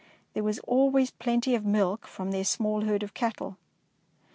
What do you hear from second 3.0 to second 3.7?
of cattle.